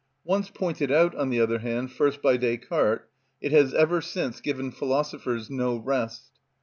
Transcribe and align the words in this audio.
Once 0.23 0.49
pointed 0.49 0.91
out, 0.91 1.13
on 1.13 1.29
the 1.29 1.39
other 1.39 1.59
hand, 1.59 1.91
first 1.91 2.23
by 2.23 2.35
Descartes, 2.35 3.05
it 3.39 3.51
has 3.51 3.71
ever 3.75 4.01
since 4.01 4.41
given 4.41 4.71
philosophers 4.71 5.47
no 5.51 5.75
rest. 5.77 6.31